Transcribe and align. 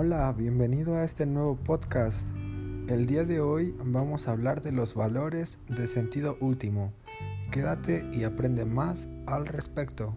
Hola, 0.00 0.30
bienvenido 0.30 0.94
a 0.94 1.02
este 1.02 1.26
nuevo 1.26 1.56
podcast. 1.56 2.24
El 2.86 3.08
día 3.08 3.24
de 3.24 3.40
hoy 3.40 3.74
vamos 3.82 4.28
a 4.28 4.30
hablar 4.30 4.62
de 4.62 4.70
los 4.70 4.94
valores 4.94 5.58
de 5.68 5.88
sentido 5.88 6.36
último. 6.40 6.92
Quédate 7.50 8.08
y 8.12 8.22
aprende 8.22 8.64
más 8.64 9.08
al 9.26 9.46
respecto. 9.46 10.14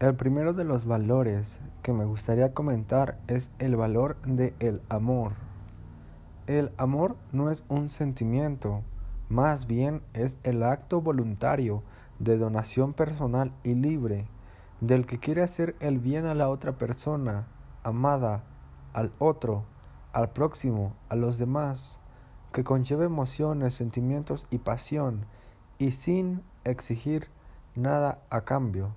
El 0.00 0.16
primero 0.16 0.52
de 0.52 0.66
los 0.66 0.84
valores 0.84 1.62
que 1.82 1.94
me 1.94 2.04
gustaría 2.04 2.52
comentar 2.52 3.20
es 3.26 3.50
el 3.58 3.76
valor 3.76 4.20
de 4.26 4.52
el 4.60 4.82
amor. 4.90 5.32
El 6.46 6.72
amor 6.76 7.16
no 7.32 7.50
es 7.50 7.64
un 7.70 7.88
sentimiento, 7.88 8.82
más 9.30 9.66
bien 9.66 10.02
es 10.12 10.38
el 10.42 10.62
acto 10.62 11.00
voluntario 11.00 11.82
de 12.22 12.38
donación 12.38 12.92
personal 12.92 13.52
y 13.64 13.74
libre 13.74 14.28
del 14.80 15.06
que 15.06 15.18
quiere 15.18 15.42
hacer 15.42 15.74
el 15.80 15.98
bien 15.98 16.24
a 16.24 16.34
la 16.34 16.48
otra 16.48 16.78
persona, 16.78 17.48
amada, 17.82 18.44
al 18.92 19.12
otro, 19.18 19.64
al 20.12 20.30
próximo, 20.30 20.94
a 21.08 21.16
los 21.16 21.38
demás, 21.38 21.98
que 22.52 22.64
conlleva 22.64 23.04
emociones, 23.04 23.74
sentimientos 23.74 24.46
y 24.50 24.58
pasión, 24.58 25.26
y 25.78 25.92
sin 25.92 26.42
exigir 26.64 27.28
nada 27.74 28.22
a 28.30 28.42
cambio. 28.42 28.94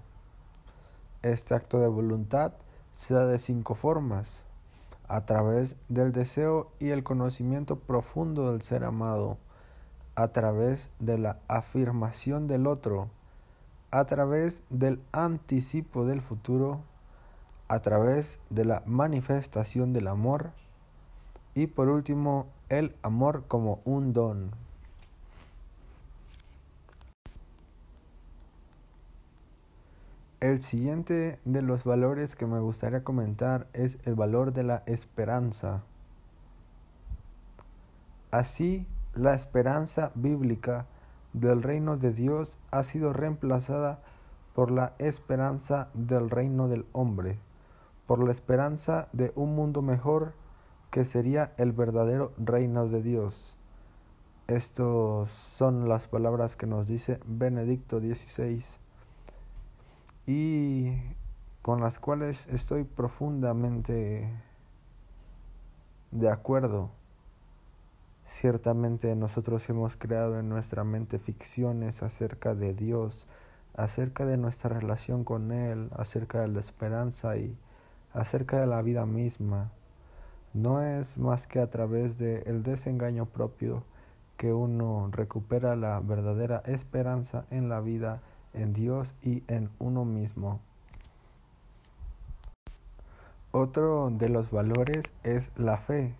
Este 1.23 1.55
acto 1.55 1.79
de 1.79 1.87
voluntad 1.87 2.53
se 2.91 3.15
da 3.15 3.25
de 3.25 3.39
cinco 3.39 3.73
formas, 3.73 4.45
a 5.07 5.25
través 5.25 5.77
del 5.87 6.11
deseo 6.11 6.71
y 6.79 6.89
el 6.89 7.03
conocimiento 7.03 7.79
profundo 7.79 8.51
del 8.51 8.61
ser 8.61 8.83
amado, 8.83 9.37
a 10.15 10.29
través 10.29 10.91
de 10.99 11.17
la 11.17 11.39
afirmación 11.47 12.47
del 12.47 12.67
otro, 12.67 13.09
a 13.91 14.05
través 14.05 14.63
del 14.69 15.01
anticipo 15.11 16.05
del 16.05 16.21
futuro, 16.21 16.81
a 17.67 17.79
través 17.79 18.39
de 18.49 18.65
la 18.65 18.83
manifestación 18.85 19.93
del 19.93 20.07
amor 20.07 20.51
y 21.53 21.67
por 21.67 21.89
último 21.89 22.47
el 22.69 22.95
amor 23.01 23.45
como 23.47 23.81
un 23.85 24.13
don. 24.13 24.51
El 30.41 30.61
siguiente 30.61 31.39
de 31.43 31.61
los 31.61 31.85
valores 31.85 32.35
que 32.35 32.45
me 32.45 32.59
gustaría 32.59 33.03
comentar 33.03 33.67
es 33.73 33.97
el 34.05 34.13
valor 34.13 34.53
de 34.53 34.63
la 34.63 34.83
esperanza. 34.85 35.81
Así, 38.29 38.85
la 39.15 39.33
esperanza 39.33 40.11
bíblica 40.15 40.87
del 41.33 41.63
reino 41.63 41.97
de 41.97 42.11
Dios 42.11 42.59
ha 42.71 42.83
sido 42.83 43.13
reemplazada 43.13 44.01
por 44.53 44.71
la 44.71 44.93
esperanza 44.99 45.89
del 45.93 46.29
reino 46.29 46.67
del 46.67 46.85
hombre, 46.91 47.39
por 48.07 48.23
la 48.23 48.31
esperanza 48.31 49.07
de 49.13 49.31
un 49.35 49.55
mundo 49.55 49.81
mejor 49.81 50.33
que 50.91 51.05
sería 51.05 51.53
el 51.57 51.71
verdadero 51.71 52.33
reino 52.37 52.87
de 52.87 53.01
Dios. 53.01 53.57
Estas 54.47 55.29
son 55.31 55.89
las 55.89 56.07
palabras 56.07 56.55
que 56.55 56.67
nos 56.67 56.87
dice 56.87 57.19
Benedicto 57.25 57.99
XVI 57.99 58.63
y 60.27 60.93
con 61.61 61.81
las 61.81 61.99
cuales 61.99 62.47
estoy 62.47 62.83
profundamente 62.83 64.29
de 66.11 66.29
acuerdo. 66.29 66.91
Ciertamente 68.25 69.15
nosotros 69.15 69.69
hemos 69.69 69.97
creado 69.97 70.39
en 70.39 70.49
nuestra 70.49 70.83
mente 70.83 71.19
ficciones 71.19 72.01
acerca 72.01 72.55
de 72.55 72.73
Dios, 72.73 73.27
acerca 73.75 74.25
de 74.25 74.37
nuestra 74.37 74.79
relación 74.79 75.23
con 75.23 75.51
Él, 75.51 75.89
acerca 75.95 76.41
de 76.41 76.47
la 76.47 76.59
esperanza 76.59 77.37
y 77.37 77.55
acerca 78.13 78.59
de 78.59 78.65
la 78.65 78.81
vida 78.81 79.05
misma. 79.05 79.71
No 80.53 80.81
es 80.81 81.17
más 81.17 81.47
que 81.47 81.59
a 81.59 81.69
través 81.69 82.17
del 82.17 82.63
desengaño 82.63 83.27
propio 83.27 83.83
que 84.37 84.53
uno 84.53 85.09
recupera 85.11 85.75
la 85.75 85.99
verdadera 85.99 86.63
esperanza 86.65 87.45
en 87.51 87.69
la 87.69 87.79
vida 87.79 88.21
en 88.53 88.73
Dios 88.73 89.13
y 89.21 89.43
en 89.47 89.69
uno 89.79 90.03
mismo. 90.03 90.61
Otro 93.51 94.09
de 94.11 94.29
los 94.29 94.51
valores 94.51 95.13
es 95.23 95.51
la 95.55 95.77
fe. 95.77 96.15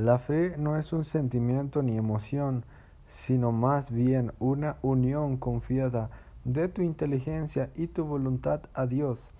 La 0.00 0.18
fe 0.18 0.54
no 0.56 0.78
es 0.78 0.94
un 0.94 1.04
sentimiento 1.04 1.82
ni 1.82 1.98
emoción, 1.98 2.64
sino 3.06 3.52
más 3.52 3.90
bien 3.90 4.32
una 4.38 4.78
unión 4.80 5.36
confiada 5.36 6.08
de 6.44 6.68
tu 6.68 6.80
inteligencia 6.80 7.68
y 7.74 7.88
tu 7.88 8.06
voluntad 8.06 8.62
a 8.72 8.86
Dios. 8.86 9.30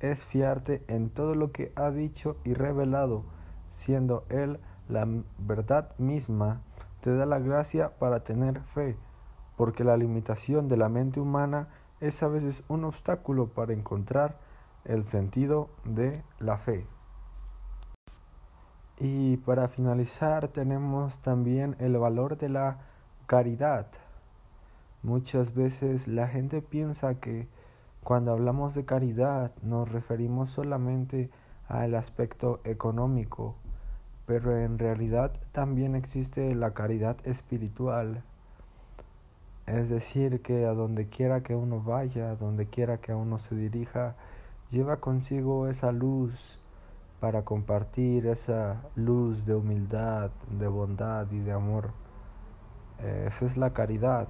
Es 0.00 0.24
fiarte 0.24 0.82
en 0.88 1.10
todo 1.10 1.34
lo 1.34 1.52
que 1.52 1.72
ha 1.76 1.90
dicho 1.90 2.38
y 2.42 2.54
revelado, 2.54 3.26
siendo 3.68 4.24
Él 4.30 4.60
la 4.88 5.06
verdad 5.36 5.92
misma, 5.98 6.62
te 7.02 7.14
da 7.14 7.26
la 7.26 7.38
gracia 7.38 7.98
para 7.98 8.24
tener 8.24 8.62
fe 8.62 8.96
porque 9.58 9.84
la 9.84 9.98
limitación 9.98 10.68
de 10.68 10.78
la 10.78 10.88
mente 10.88 11.20
humana 11.20 11.68
es 12.00 12.22
a 12.22 12.28
veces 12.28 12.64
un 12.68 12.84
obstáculo 12.84 13.48
para 13.48 13.74
encontrar 13.74 14.38
el 14.86 15.04
sentido 15.04 15.68
de 15.84 16.22
la 16.38 16.56
fe. 16.56 16.86
Y 19.00 19.36
para 19.38 19.68
finalizar 19.68 20.48
tenemos 20.48 21.20
también 21.20 21.76
el 21.78 21.96
valor 21.98 22.36
de 22.36 22.48
la 22.48 22.78
caridad. 23.26 23.86
Muchas 25.02 25.54
veces 25.54 26.08
la 26.08 26.26
gente 26.26 26.62
piensa 26.62 27.14
que 27.14 27.46
cuando 28.02 28.32
hablamos 28.32 28.74
de 28.74 28.84
caridad 28.84 29.52
nos 29.62 29.92
referimos 29.92 30.50
solamente 30.50 31.30
al 31.68 31.94
aspecto 31.94 32.60
económico, 32.64 33.54
pero 34.26 34.56
en 34.56 34.78
realidad 34.78 35.32
también 35.52 35.94
existe 35.94 36.54
la 36.54 36.74
caridad 36.74 37.16
espiritual 37.26 38.22
es 39.68 39.90
decir, 39.90 40.40
que 40.40 40.64
a 40.64 40.72
donde 40.72 41.08
quiera 41.08 41.42
que 41.42 41.54
uno 41.54 41.82
vaya, 41.82 42.30
a 42.30 42.36
donde 42.36 42.66
quiera 42.66 42.98
que 42.98 43.12
uno 43.12 43.36
se 43.36 43.54
dirija, 43.54 44.16
lleva 44.70 44.96
consigo 44.96 45.68
esa 45.68 45.92
luz 45.92 46.58
para 47.20 47.44
compartir 47.44 48.26
esa 48.26 48.82
luz 48.94 49.44
de 49.44 49.54
humildad, 49.54 50.30
de 50.50 50.68
bondad 50.68 51.30
y 51.30 51.40
de 51.40 51.52
amor. 51.52 51.92
Esa 52.98 53.44
es 53.44 53.56
la 53.56 53.72
caridad, 53.72 54.28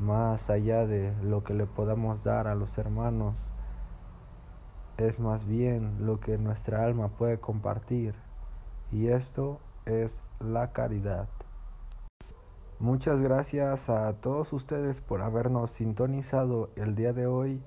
más 0.00 0.50
allá 0.50 0.86
de 0.86 1.14
lo 1.22 1.44
que 1.44 1.54
le 1.54 1.66
podamos 1.66 2.24
dar 2.24 2.46
a 2.46 2.54
los 2.54 2.78
hermanos. 2.78 3.52
Es 4.96 5.18
más 5.20 5.44
bien 5.46 6.06
lo 6.06 6.20
que 6.20 6.38
nuestra 6.38 6.84
alma 6.84 7.08
puede 7.08 7.38
compartir. 7.38 8.14
Y 8.92 9.08
esto 9.08 9.60
es 9.86 10.24
la 10.40 10.72
caridad. 10.72 11.28
Muchas 12.78 13.20
gracias 13.20 13.88
a 13.88 14.12
todos 14.20 14.52
ustedes 14.52 15.00
por 15.00 15.22
habernos 15.22 15.70
sintonizado 15.70 16.70
el 16.76 16.94
día 16.94 17.12
de 17.12 17.26
hoy 17.26 17.62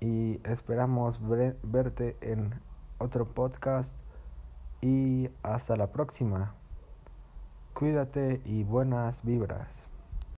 y 0.00 0.40
esperamos 0.44 1.20
verte 1.62 2.16
en 2.20 2.54
otro 3.00 3.26
podcast 3.26 3.98
y 4.80 5.28
hasta 5.42 5.76
la 5.76 5.88
próxima. 5.88 6.54
Cuídate 7.74 8.40
y 8.44 8.62
buenas 8.62 9.24
vibras. 9.24 9.89